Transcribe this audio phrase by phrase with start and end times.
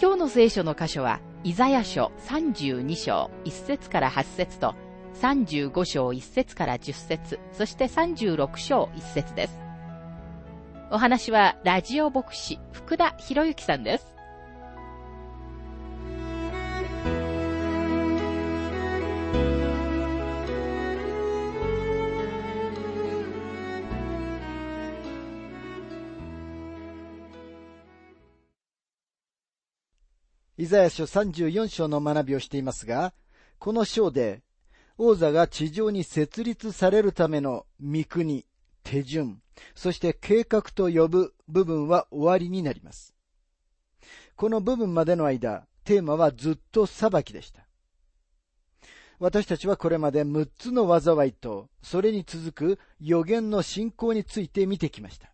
[0.00, 4.74] 今日の聖書の箇所は、イザヤ書32章1節から8節と、
[5.20, 9.60] 35章1節から10節そして36章1節です。
[10.90, 14.14] お話は、ラジオ牧師、福田博之さんです。
[30.70, 33.12] ザヤ書34章の学びをしていますが、
[33.58, 34.40] この章で、
[34.98, 38.46] 王座が地上に設立されるための御国、
[38.84, 39.42] 手順、
[39.74, 43.16] そして計画と呼ぶ部分は終わりになります。
[44.36, 47.66] この部分までの間、テーマはずっと裁きでした。
[49.18, 55.32] 私たちはこれまで6つの災いと、それに続く予言の信仰について見てきました。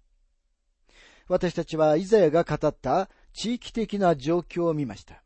[1.28, 5.22] 私たちはイザヤが語った地域的な状況を見ました。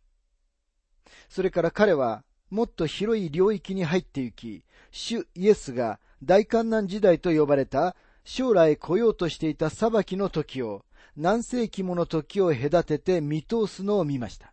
[1.28, 10.84] それから彼はもっと広い領域に入って行き、主イエスが大観難時代と呼ばれた将来来ようとしていた裁きの時を
[11.16, 14.52] 何世紀もの時を隔てて見通すのを見ました。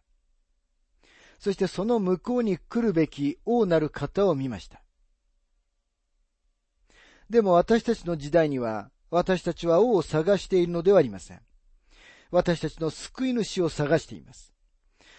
[1.40, 4.82] そしてその向こうに来るべき王なる方を見ました。
[7.30, 11.42] でも私たちの時代には私たちは王を探しているのではありません。
[12.32, 14.54] 私たちの救い主を探しています。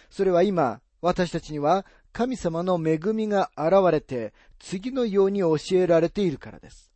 [0.09, 6.91] それは今、私たちには神様の恵みが現れて、次のように教えられているからです。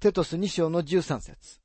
[0.00, 1.60] テトス2章の13節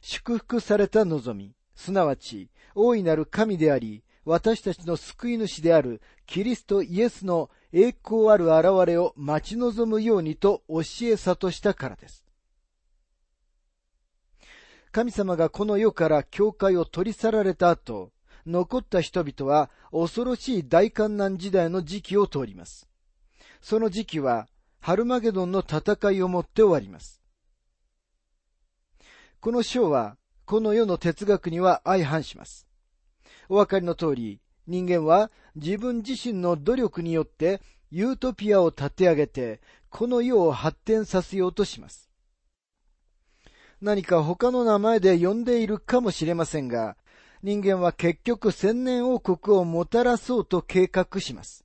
[0.00, 12.24] 祝福された望み、すなわち、大いなる神であり、私たちの救い主であるキリストイエスの栄光ある現れを待ち望むようにと教え悟したからです。
[14.90, 18.10] 神様がこの世から教会を取り去られた後、
[18.48, 22.88] 残った人々は恐ろしい大観難時代の時期を通ります。
[23.60, 24.48] その時期は、
[24.80, 27.22] ハルマゲドンの戦いをもって終わります。
[29.40, 30.16] この章は、
[30.46, 32.66] この世の哲学には相反します。
[33.50, 37.60] お分かりの通り、人間は自分自身の努力によって
[37.90, 39.60] ユートピアを立て上げて、
[39.90, 42.08] この世を発展させようとします。
[43.80, 46.96] 何か他の名前で呼んでいるかもしれませんが、
[47.42, 51.64] 人間は結局千年王国をもたらそうと計画します。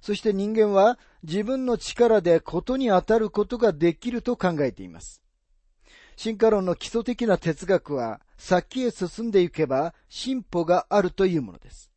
[0.00, 5.22] そして人間は自分の力でことに当たることができると考えています。
[6.16, 11.90] 進化論の基礎的な哲学は先へ進んでいけば進歩があるというものです。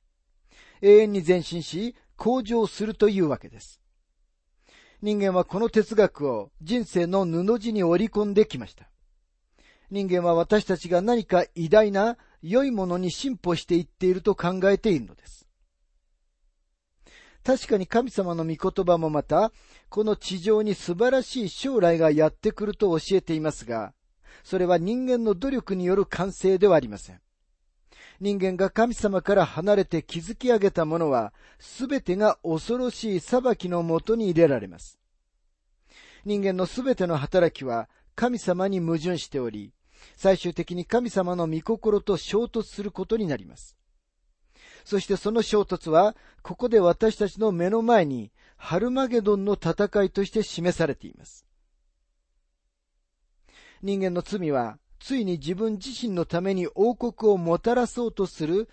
[0.81, 3.81] 永遠に前進し向上するというわけです。
[5.01, 8.89] 人間はこの哲学を人生の布地に織り込んできました。
[9.89, 15.47] 人間は私たちが何か偉大な良いものに進歩していっていると考えているのです。
[17.43, 19.53] 確かに神様の御言葉もまた、
[19.87, 23.93] この地上に素晴らしい将来がやってくると教えていますが、
[24.43, 27.21] それは人間の努力による完成ではありません。
[28.19, 34.99] 人間が神様から離れて築き上げたものは、すべてが恐ろしい裁きのもとに入れられます。
[36.25, 39.71] 人間のすべての働きは神様に矛盾しており、
[40.15, 43.77] 最終的に神様の御心と衝突することになります。
[44.85, 51.45] そしてその衝突は、ここで私たちの目の前に、ハルマゲドンの戦いとして示されています。
[53.81, 58.69] 人間の罪は、ついに自分自身のために王国をもたらそうとする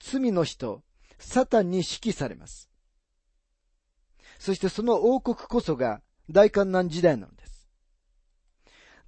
[0.00, 0.82] 罪の人、
[1.18, 2.68] サタンに指揮されます。
[4.38, 7.37] そしてその王国こそが大観難時代なので。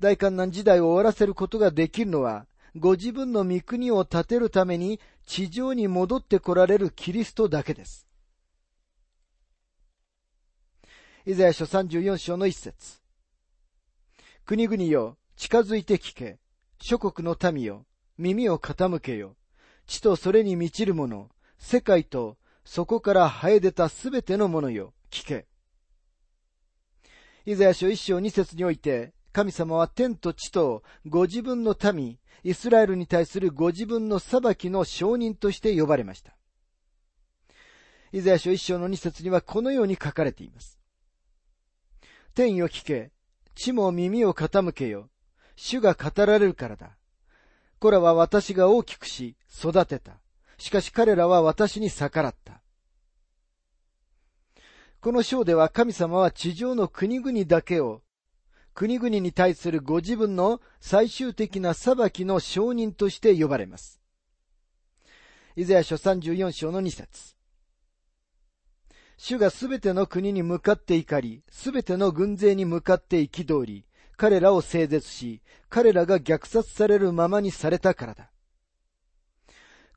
[0.01, 8.09] 大観難時代を終わらせることができるのは、ご自分の御国を建てるために地上に戻って来られるキリストだけです。
[11.27, 13.01] イザヤ書34章の一節
[14.47, 16.39] 国々よ、近づいて聞け。
[16.81, 17.85] 諸国の民よ、
[18.17, 19.37] 耳を傾けよ。
[19.87, 25.47] 地とそれに満ちる者、世界とそこから生え出たすべてのものよ、聞け。
[27.45, 36.37] イザヤ書一章二節において、神様は天と地とご自分の民、イスラエルに対するご自分の裁きの証人として呼ばれました。
[38.13, 40.81] イザヤ書一章の二節にはこのように書かれています。
[42.35, 43.13] 天よ聞け、
[43.55, 45.11] 地も耳を傾けよ。
[45.55, 46.97] 主が語られるからだ。
[47.79, 50.21] これは私が大きくし、育てた。
[50.59, 52.63] しかし彼らは私に逆らった。
[55.01, 58.03] この章では神様は地上の国々だけを、
[58.81, 64.01] 国々に対するご自分の最終的な裁きの証人として呼ばれます。
[65.55, 67.37] イザヤ書34章の2節
[69.19, 73.85] 主がすべての国に向かって怒り、すべての軍勢に向かって憤り、
[74.17, 78.31] 彼らを整絶し、彼らが虐殺されるままにされたからだ。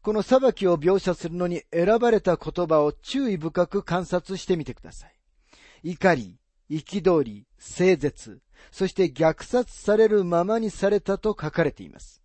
[0.02, 5.92] この裁きを描写するのに選ばれた言葉を注意深く観察してみてください。
[5.92, 6.38] 怒り、
[6.70, 12.22] 憤り、整絶、そして虐殺されるままにされたと書かれています。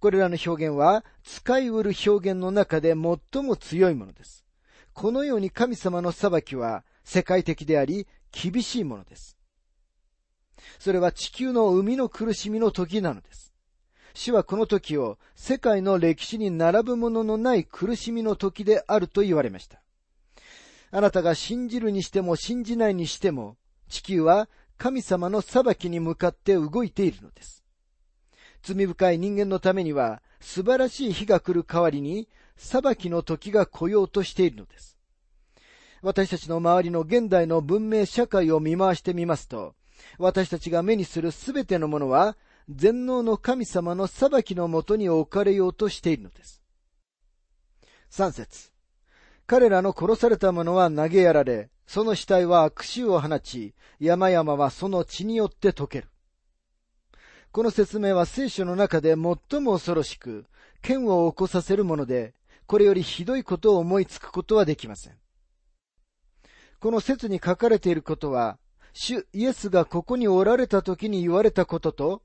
[0.00, 4.44] これらの表現は使いうる表現の中で最も強いものです。
[4.92, 9.36] このように神様の裁きは世界的であり厳しいものです。
[10.78, 13.52] それは地球の生みの苦しみの時なのです。
[14.14, 19.80] 死はこの時を世界の歴史に並ぶもののない苦しみの時であると言われました。
[20.90, 23.56] あなたが信じるにしても信じないにしても、
[23.88, 24.48] 地球は
[24.78, 27.64] 神様の裁きに向かって動いているのです。
[28.62, 34.96] 罪深い人間のためには素晴らしい日が来る代わりに裁きの時が来ようとしているのです。
[36.00, 39.74] 私たちの周りの現代の文明社会を見回してみますと、
[40.18, 42.36] 私たちが目にするすべてのものは、
[42.68, 46.62] 全能の神様の裁きのもとに置かれようとしているのです。
[48.10, 48.70] 三節。
[49.46, 56.08] 彼らの殺された者は投げやられ、その死体は悪臭を放ち、山々はその血によって溶ける。
[57.50, 60.44] この説明は聖書の中で最も恐ろしく、
[60.82, 62.34] 剣を起こさせるもので、
[62.66, 65.14] これよりひどいことを思いつくことはできません。
[66.78, 68.58] この説に書かれていることは、
[68.92, 72.22] 主イエスがここにおられた時に言われたことと、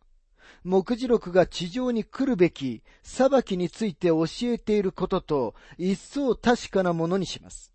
[0.65, 7.72] 目次録が地上に来るべき裁きについて教えていることと一層確かなものにします。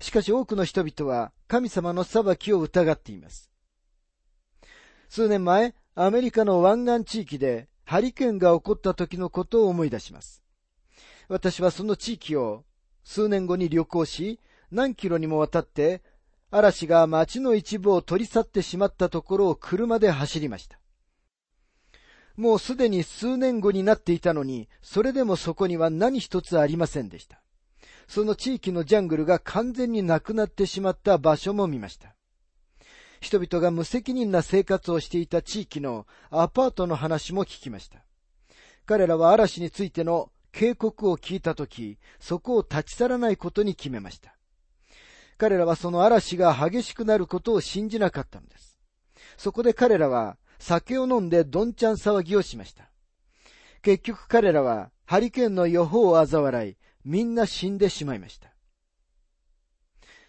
[0.00, 3.50] しかし多くの人々は神様の裁きを疑っています。
[5.08, 10.42] 数年前、アメリカの湾岸地域でハリケーンが起こった時のことを思い出します。
[11.28, 12.64] 私はその地域を
[13.04, 16.02] 数年後に旅行し、何キロにもわたって
[16.50, 20.78] 嵐が街の一部を取り去ってしまったところを車で走りました。
[22.36, 27.39] もうすでに数年後になっていたのに、それでもそこには何一つありませんでした。
[28.10, 32.16] その地域のジャングルが完全になくなってしまった場所も見ました。
[33.20, 38.00] 人々が無責任な生活をしていた地域のアパートの話も聞きました。
[38.84, 44.34] 彼らは嵐についての警告を聞いたとき、そこを立ち去らないことに決めました。
[45.38, 48.80] 彼らはその嵐が激しくなることを信じなかったのです。
[49.36, 52.90] そこで彼らは酒を飲んでどんちゃん騒ぎをしました。
[53.82, 58.52] 結局彼らはハリケーンの予報を嘲笑い、みんな死んでしまいました。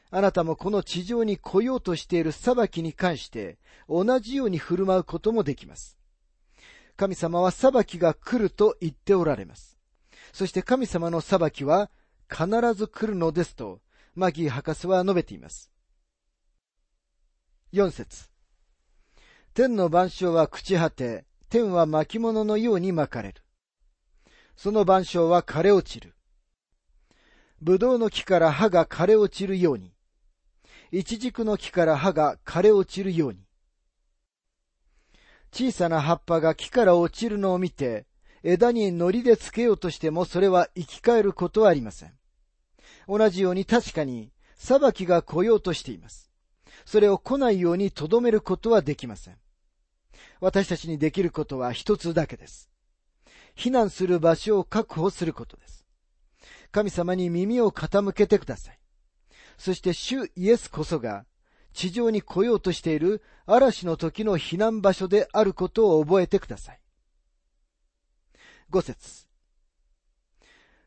[0.09, 5.97] あなたもこの地上に来ようとしている裁きに関して同じように振る舞うこともできます。
[6.97, 9.77] 神様は裁きが来ると言っておられます。
[10.33, 11.89] そして神様の裁きは
[12.29, 13.81] 必ず来るのですと、
[14.15, 15.71] マギー博士は述べています。
[17.73, 18.29] 4節
[19.53, 23.43] 天の万象は朽ち果て、天は巻物のように巻かれる。
[24.55, 26.15] その万象は枯れ落ちる。
[27.63, 29.93] 葡萄の木から葉が枯れ落ちるように、
[30.91, 33.39] 一軸の木から葉が枯れ落ちるように、
[35.53, 38.07] 小さな葉っぱが木から落ちるのを見て、
[38.41, 42.13] 枝に糊でつけようとしてもそれは生き返ることはありません。
[43.07, 46.31] 同じように確かに裁きが来ようとしています。
[46.85, 49.37] それを来ないように留めることはできません。
[50.39, 52.71] 私たちにできることは一つだけです。
[53.55, 55.80] 避難する場所を確保することです。
[56.71, 58.79] 神様に耳を傾けてください。
[59.57, 61.25] そして主イエスこそが
[61.73, 66.79] 地上に来ようとしている嵐の時の避難場所であることを覚えてください。
[68.69, 69.27] 五節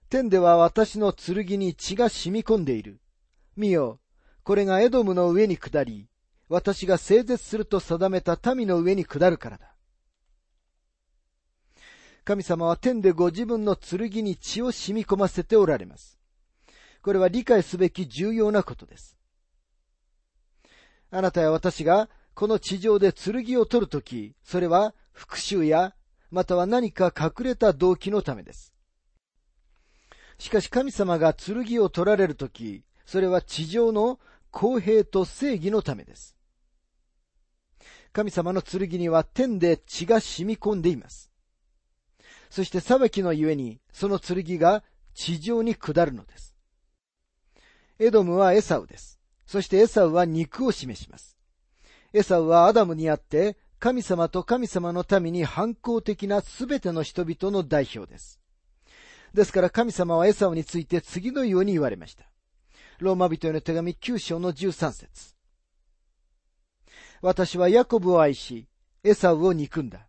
[0.09, 3.01] 天では私の剣に血が染み込んでいる。
[3.57, 4.01] 見よ、
[4.43, 6.09] これがエドムの上に下り、
[6.49, 9.74] 私が整絶すると定めた民の上に下るからだ。
[12.25, 16.19] 神様は天でご自分の剣に血を染み込ませておられます。
[17.03, 19.19] これは理解すべき重要なことです。
[21.11, 25.95] あなたや私がこの地上で剣を取るとき、それは復讐や、
[26.31, 28.73] または何か隠れた動機のためです。
[30.39, 34.19] しかし神様が剣を取られるとき、それは地上の
[34.51, 36.35] 公平と正義のためです。
[38.15, 41.34] 神様の剣には天で血が染み込んでいます。
[42.51, 44.83] そして裁きのゆえに、その剣が
[45.15, 46.55] 地上に下るのです。
[47.99, 49.21] エドムはエサウです。
[49.47, 51.37] そしてエサウは肉を示します。
[52.13, 58.41] エサウはアダムにあって、神様と神様の民に反抗的なすべての人々の代表です。
[59.35, 62.25] ですから神様はエサウについて次のように言われました。
[62.99, 65.35] ローマ人への手紙9章の13節
[67.21, 68.69] 私はヤコブを愛し、
[69.03, 70.07] エサウを憎んだ。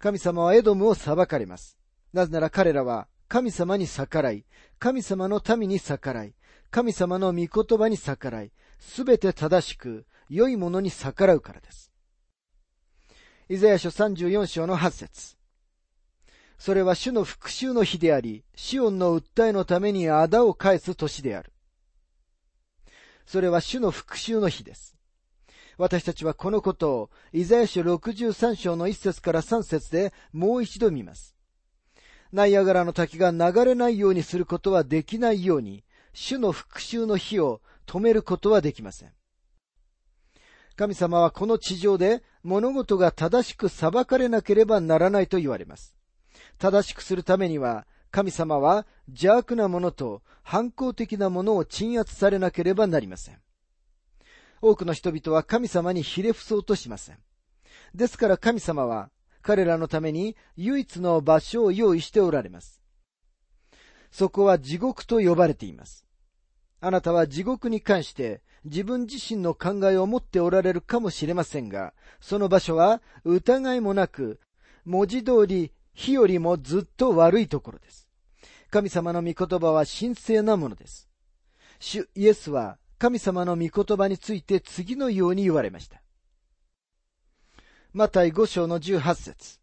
[0.00, 1.78] 神様はエドムを裁かれます。
[2.14, 4.44] なぜなら彼らは神様に逆らい、
[4.78, 6.34] 神様の民に逆らい、
[6.70, 11.92] 神様の御言葉に逆らい、すべて正しく、良いものに逆らうからです。
[13.48, 15.36] イザヤ書34章の8節
[16.58, 21.52] それは主の復讐の日であり、シオンの訴えのために仇を返す年である。
[23.26, 24.99] それは主の復讐の日です。
[25.80, 31.34] 私たちはこのことを、イザヤ書63章の1節から3節でもう一度見ます。
[32.32, 35.82] ナイアガラの滝が流れないようにすることはできないように、
[36.12, 39.12] 主の復讐の火を止めることはできません。
[40.76, 45.96] 神様はこの地上で物事が正しく裁かれなければならないと言われます。
[46.58, 53.40] 正しくするためには、神様は邪悪なものと反抗的なものを鎮圧されなければなりません。
[54.60, 57.18] 多くの人々は神様にひれ伏そうとしません。
[57.94, 59.10] ですから神様は
[59.42, 62.80] 彼らのために唯一の場所を用意しておられます。
[64.10, 66.06] そこは地獄と呼ばれています。
[66.80, 74.40] あなたは地獄に関して自分自身の考えを持っておられるかもしれませんが、その場所は疑いもなく、
[74.84, 78.08] 文字通り火よりもずっと悪いところです。
[78.70, 81.08] 神様の御言葉は神聖なものです。
[81.78, 86.02] 主イエスは神様の御言葉について次のように言われました。
[87.94, 89.58] マタイ5章の18節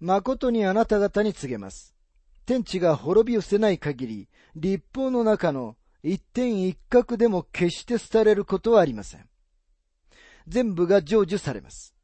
[0.00, 1.94] 誠にあなた方に告げます。
[2.46, 9.28] 天地が滅び失せない限り、立法の中の一点一角でも決して廃れることはありません。
[10.48, 11.94] 全部が成就されます。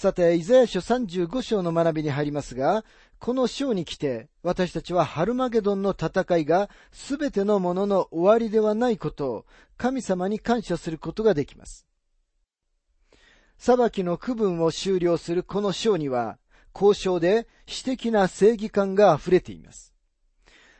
[0.00, 2.86] さて、イザヤ書35章の学びに入りますが、
[3.18, 11.86] この章に来て、私たちはハルマゲドンの戦いが全てのものの終わりではないことを神様に感謝することができます。
[13.58, 16.38] 裁きの区分を終了するこの章には、
[16.74, 19.92] 交渉で私的な正義感が溢れています。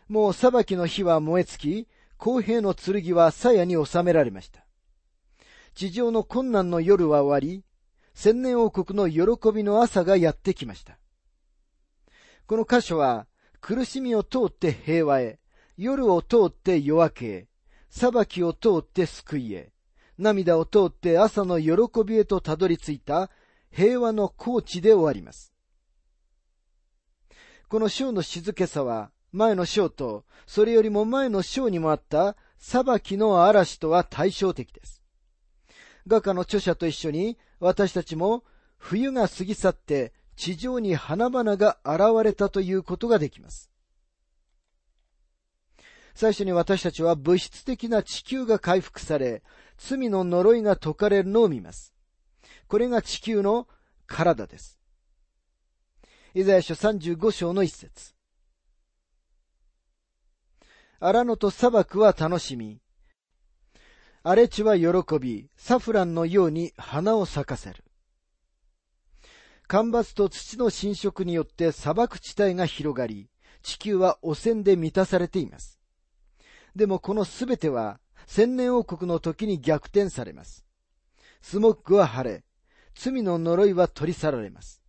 [0.09, 4.65] もう裁きの火は燃え尽き、公平の剣は鞘に収められました。
[5.75, 7.65] 地上の困難の夜は終わり、
[8.15, 10.99] 千年王国の喜びの朝がやってきました。
[12.47, 13.27] この箇所は、
[13.61, 15.39] 苦しみを通って平和へ、
[15.77, 17.49] 夜を通って夜明けへ、
[17.89, 19.73] 裁きを通って救いへ、
[20.19, 23.31] 涙を通って朝の喜びへとたどり着いた
[23.71, 25.53] 平和の高地で終わります。
[27.69, 35.00] この章の静けさは、前の章と、それよりも前の章にもあった裁きの嵐とは対照的です。
[36.07, 38.45] 画家の著者と一緒に私たちも
[38.79, 43.71] 冬が過ぎ去って地上に花々が現れたということができます。
[46.15, 49.43] 最初に私たちは物質的な地球が回復され、
[49.79, 51.95] 罪の呪いが解かれるのを見ます。
[52.69, 53.69] これが地球の
[54.07, 54.79] 体です。
[56.35, 58.15] イザヤ書35章の一節。
[61.01, 62.81] 荒野と砂漠は楽しみ、
[64.23, 67.85] 荒れ地は喜び、サフランのように花を咲かせる。
[69.67, 73.31] 干ばつと土の侵食によって砂漠地帯が広がり、
[73.63, 75.81] 地球は汚染で満たされています。
[76.77, 80.67] でもこのすべては千年王国の時に逆転されます。
[81.41, 82.45] スモッグは晴れ、
[82.95, 84.83] 罪の呪いは取り去られます。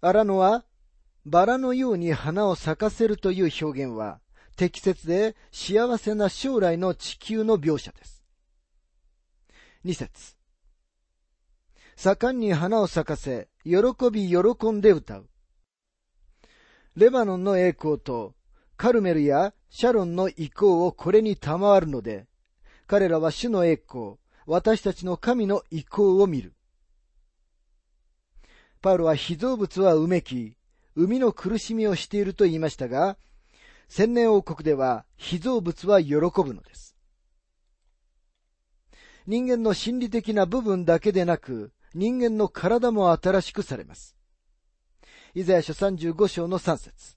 [0.00, 0.64] 荒野は
[1.26, 4.20] バラのように花を咲かせるという表現は、
[4.60, 8.22] 適切で幸せな将来の地球の描写です。
[9.84, 10.36] 二節。
[11.96, 13.80] 盛んに花を咲かせ、喜
[14.12, 15.30] び喜んで歌う。
[16.94, 18.34] レバノンの栄光と
[18.76, 22.26] カルメルやシャロンの意向をこれに賜るので、
[22.86, 26.52] 彼らは主の栄光、私たちの神の意向を見る。
[28.82, 30.58] パウロは被造物はうめき、
[30.94, 33.16] 海の苦しみをしていると言いましたが、
[33.90, 36.94] 千年王国では被造物は喜ぶのです。
[39.26, 44.16] 人間の心理的な部分だけでなく、人間の体も新しくされます。
[45.34, 47.16] イザヤ書35章の3節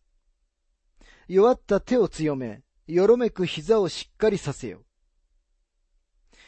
[1.27, 4.85] 弱った手を強め、よろめく膝をしっかりさせよう。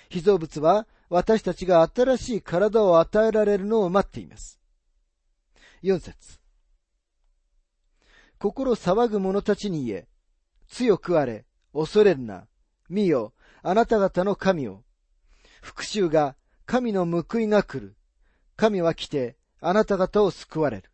[0.10, 4.60] 被造物は私たちが新しい体を与えられるのを待っています。
[5.84, 6.40] 4節
[8.40, 10.08] 心騒ぐ者たちに言え、
[10.70, 12.48] 強くあれ、恐れるな、
[12.90, 14.84] 見よ、あなた方の神を。
[15.62, 17.96] 復讐が、神の報いが来る。
[18.56, 20.92] 神は来て、あなた方を救われる。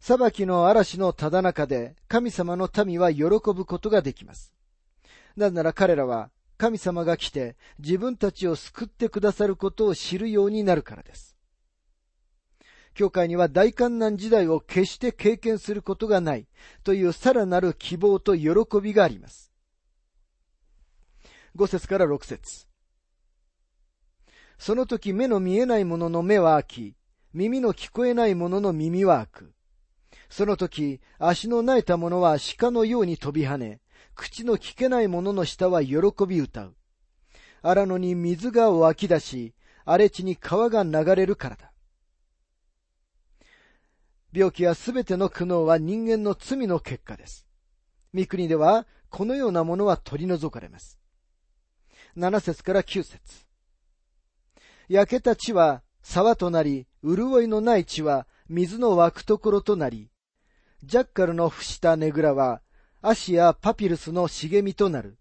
[0.00, 4.54] 裁きの嵐のただ中で神様の民は喜ぶことができます。
[5.36, 11.37] なぜなら彼らは神様が来て自分たちを救ってくださることを知るようになるからです。
[12.98, 16.48] 教会には大観難時代を決して経験することがない
[16.82, 18.48] というさらなる希望と喜
[18.82, 19.52] びがあります。
[21.54, 22.66] 5節から6節
[24.58, 26.96] その時目の見えない者の目は開き、
[27.32, 29.52] 耳の聞こえない者の耳は開く。
[30.28, 33.80] その時、足の苗えた者は鹿のように飛び跳ね、
[34.16, 36.74] 口の聞けない者の舌は喜び歌う。
[37.62, 41.70] 荒野に水が湧き出し、荒れ地に川が流れるからだ。
[44.32, 47.46] 病気やすべての苦悩は人間の罪の結果です。
[48.12, 50.98] 三国では、このようなものは取り除かれます。
[52.14, 53.20] 七節から九節
[54.88, 60.10] 焼けた地は沢となり、潤いのない地は水の湧くところとなり、
[60.82, 62.62] ジャッカルの伏したねぐらは、
[63.00, 65.18] アシやパピルスの茂みとなる。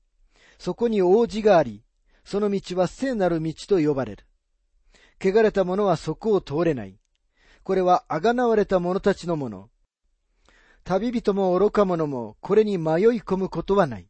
[0.57, 1.83] そこに王子があり、
[2.25, 4.25] その道は聖なる道と呼ばれる。
[5.21, 6.97] 汚れた者はそこを通れない。
[7.67, 9.69] これはあがなわれた者たちのもの。
[10.85, 14.07] 旅人も愚か者もこれに迷い込むことはない。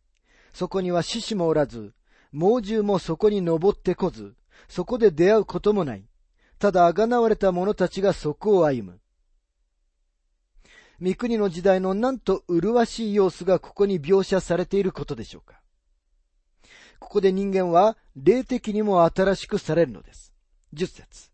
[0.53, 1.95] そこには獅子もおらず、
[2.31, 4.35] 猛獣もそこに登ってこず、
[4.67, 6.05] そこで出会うこともない。
[6.59, 8.99] ただあがなわれた者たちがそこを歩む。
[10.99, 15.59] 三国の時代のなんと麗しい様子がここに描写されていることでしょうか。
[16.99, 20.31] ここで人間は霊的にも新しくされるのです。
[20.73, 21.26] 十節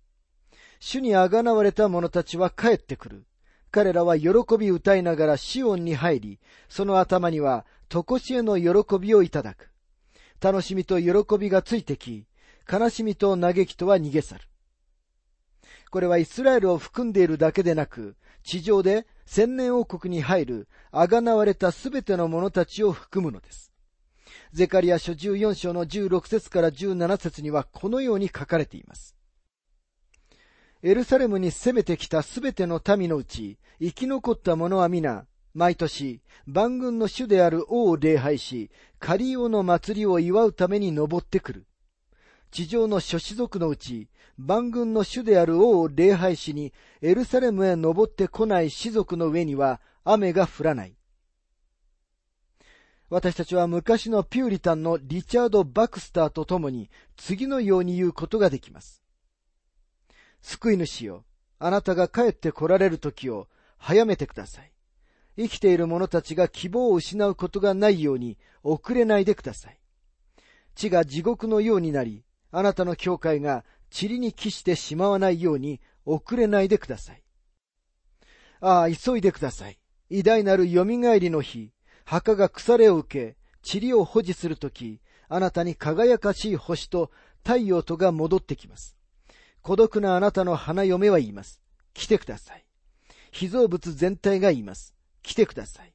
[0.86, 3.26] 主にあがなわれた者たちは帰ってくる。
[3.72, 9.72] 彼らは喜び歌いながらシオンに入り、その頭には常しえの喜びをいただく。
[10.42, 12.28] 楽しみと喜びがついてき、
[12.70, 14.42] 悲しみと嘆きとは逃げ去る。
[15.90, 23.72] これはイスラエルを含んでいるだけでなく、地上で千年王国に入る、あがなわれたすべての者たちを含むのです。
[24.52, 29.16] ゼカリア書14章の16節から17節にはこのように書かれています。
[30.86, 38.70] エルサレムに攻めてきたすべての民のうち、生き残った者は皆、毎年、万軍の主である王を礼拝し、
[39.00, 41.66] カリオの祭りを祝うために登ってくる。
[42.52, 50.98] 地上の諸子族のうち、万軍の主である王を礼拝しに、エルサレムへ登ってこない士族の上には雨が降らない。
[53.10, 59.03] 私たちは昔のピューリタンのリチャード・バクスターと共に次のように言うことができます。
[60.44, 61.26] 救い主よ、
[61.58, 64.72] あなたが帰って来られる時を早めてください。
[65.38, 69.80] 生きている者たちが希望を失うことがないように遅れないでください。
[70.76, 77.24] 地が地獄のようになり、あなたの教会が塵に帰してしまわないように遅れないでください。
[78.60, 79.80] ああ、急いでください。
[80.10, 81.72] 偉大なる蘇りの日、
[82.06, 83.38] 墓が腐れを受け、
[83.80, 87.12] 塵を保持するとき、あなたに輝かしい星と
[87.44, 88.98] 太陽とが戻ってきます。
[89.64, 91.62] 孤独なあなたの花嫁は言います。
[91.94, 92.66] 来てください。
[93.32, 94.94] 被造物全体が言います。
[95.24, 95.94] 来てください。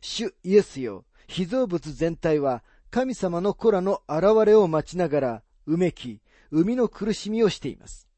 [0.00, 8.08] 主イエスよ、被造物全体は神様の子らの現れを待ちながらうめき、生みの苦しみをしています。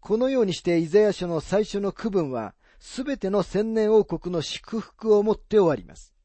[0.00, 6.15] このようにしてイザヤ書の最初の区分は、すべての千年王国の祝福をもって終わります。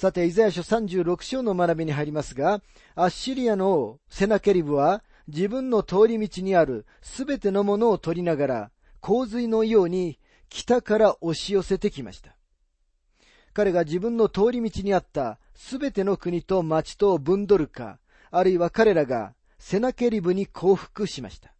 [0.00, 2.62] さて、イザヤ書36章の学びに入りますが、
[2.94, 12.34] アッシリアの王、セナケリブは、自分の通り道にあるすべてのものを取りながら、洪水のように北から押し寄せてきました。
[13.52, 17.98] 彼が自分の通り道にあったすべての国と町とブンドルカ、
[18.30, 21.52] あるいは彼らがセナケリブに降伏しました。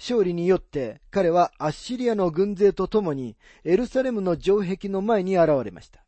[0.00, 6.03] 勝利によって彼はアッシリアの軍勢と共にエルサレムの城壁の前に現れました。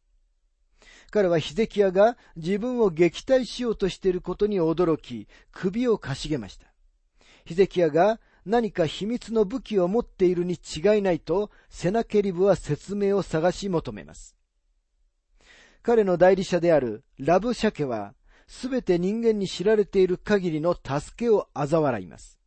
[1.17, 6.67] 彼はヒゼキヤが自分を撃退しようとしていることに驚き、首をかしげました。
[7.47, 14.37] ヒゼキヤが何か秘密の武器を持っているに違いないと、セナケリブは説明を探し求めます。
[15.83, 18.13] 彼の代理者であるラブシャケは、
[18.47, 22.39] すべて人間に知られている限りの助けを嘲笑います。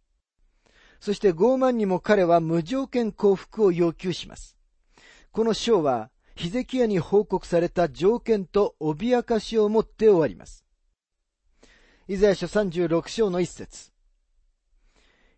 [0.99, 4.59] そして傲慢にも彼は無条件降伏を要求します。
[5.31, 10.63] この章は、ヒゼキヤに報告された条件と脅かしをもって終わります。
[12.07, 13.91] イザヤ書36章の一節。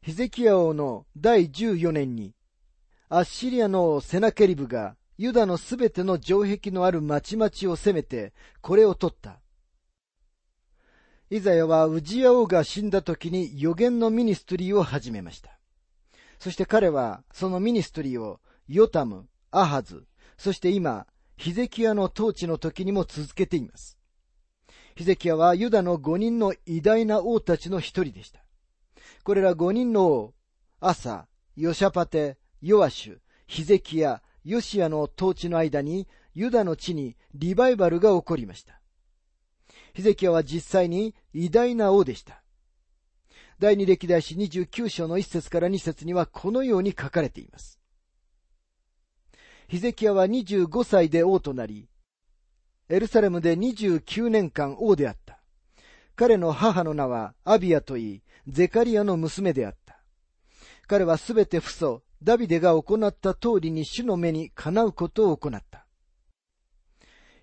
[0.04, 2.36] ヒゼキヤ王の第14年に、
[3.10, 9.40] アッシリアのセナケリブがユダのすべての城壁のある町々を攻めて、これを取った。
[11.32, 15.58] イザヤはウジヤ王が死んだ時に予言のミニストリーを始めました。
[16.38, 20.06] そして彼はそのミニストリーをヨタム、アハズ、
[20.42, 21.06] そして今、
[21.38, 24.00] ヒゼキヤの統治の時にも続けています。
[24.96, 28.44] ヒゼキヤはユダの5人の偉大な王たちの一人でした。
[29.24, 30.34] これら5人の王、
[30.80, 38.82] アサ、ヨシャパテ、ヨアシュ、ヒゼキヤ、ヨシアの統治の間にユダの地にリバイバルが起こりました。
[39.94, 42.42] ヒゼキヤは実際に偉大な王でした。
[43.60, 47.81] 第二歴代史29章の1節から2節にはこのように書かれています。
[49.72, 51.88] ヒゼキヤは25歳で王となり、
[52.90, 55.40] エルサレムで29年間王であった。
[56.18, 60.02] 彼の母の名はアビアといい、ゼカリアの娘であった。
[60.88, 65.86] 彼はすべて父祖、ダビデが行った通りに主の目にかなうことを行った。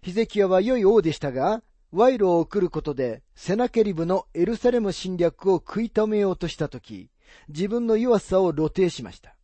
[0.02, 1.62] ヒゼキヤは良い王でしたが、
[1.92, 7.08] 賄賂を送ることで、セナケリブのエルサレム侵略を食い止めようとしたとき、
[7.48, 9.37] 自分の弱さを露呈しました。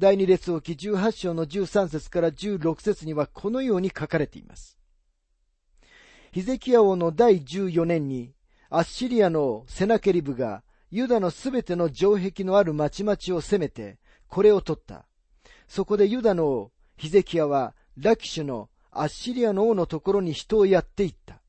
[0.00, 4.78] 第二列王記18章の13節から16節にはこのように書かれています。
[6.32, 8.32] ヒゼキヤ王の第14年に、
[8.70, 15.04] アッシリアのセナケリブがユダのすべての城壁のある町々を攻めて、これを取った。
[15.68, 21.42] そこでユダの王、ヒゼキヤは、ラキシュのアッシリアの王のところに人をやっていった。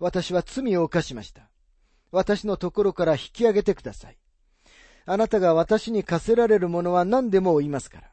[0.00, 1.50] 私は罪を犯しました。
[2.12, 4.16] 私のところから引き上げてください。
[5.06, 8.10] あなたが私に課せられるものは何でも言いますから。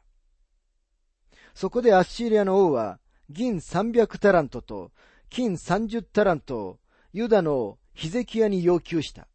[1.52, 4.92] そこでアッシリアの王は、銀300タラントと
[5.28, 6.78] 金30タラントを
[7.12, 9.26] ユダのヒゼキヤに要求した。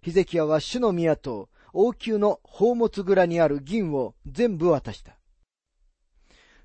[0.00, 5.16] ヒゼキヤは主の宮と王宮の宝物蔵にある銀を全部渡した。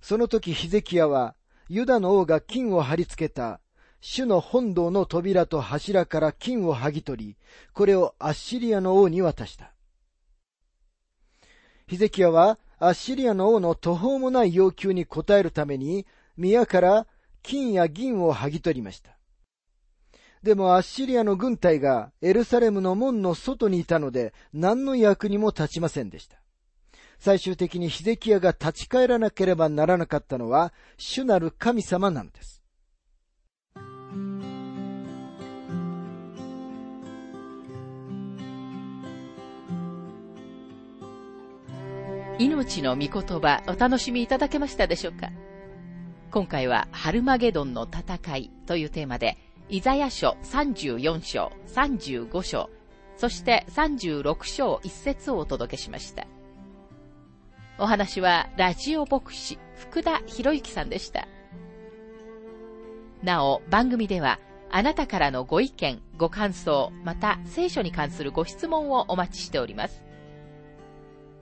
[0.01, 1.35] その時ヒゼキヤは
[1.69, 3.59] ユダの王が金を貼り付けた
[3.99, 7.37] 主の本堂の扉と柱から金を剥ぎ取り、
[7.73, 9.73] これをアッシリアの王に渡した。
[11.87, 17.07] ヒゼキヤはアッシリアの王の途方もない要求に応えるために、宮から
[17.41, 19.17] 金や銀を剥ぎ取りました。
[20.43, 26.37] でもアッシリアの軍隊がエルサレムの門の外にいたので何の役にも立ちませんでした。
[27.19, 32.56] 最終的にヒゼキヤが立ち返らなければならなかったのは主なる神様なのです。
[42.39, 45.31] 命の御言葉お楽しみいただけましたでしょうか？
[46.29, 49.37] 今回はハルマゲドンの戦いというテーマで、
[49.69, 52.69] イザヤ書34章、35章、
[53.15, 56.27] そして36章1節をお届けしました。
[57.79, 61.27] お話はラジオ牧師福田博之さんでした。
[63.23, 70.03] なお、番組ではあなたからのご意見、ご感想、また聖書に関するご質問をお待ちしております。